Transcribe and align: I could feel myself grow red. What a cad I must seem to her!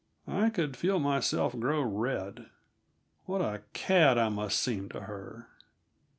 I 0.27 0.49
could 0.49 0.75
feel 0.75 0.97
myself 0.97 1.53
grow 1.59 1.83
red. 1.83 2.49
What 3.27 3.41
a 3.41 3.61
cad 3.73 4.17
I 4.17 4.29
must 4.29 4.59
seem 4.59 4.89
to 4.89 5.01
her! 5.01 5.47